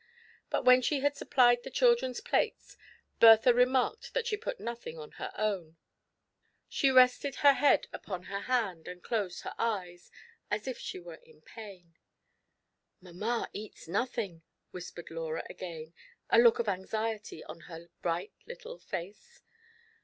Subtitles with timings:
[0.49, 2.75] But when she had supplied the children's plates,
[3.19, 5.77] Bertha re marked that she put nothing on her own;
[6.67, 10.09] she rested her head upon her hand, and closed her eyes,
[10.49, 11.93] as if she were in pain.
[12.99, 14.41] "Mamma eats nothing,"
[14.71, 15.93] whispered Laura again,
[16.31, 19.43] a look of anxiety ra her bright little face.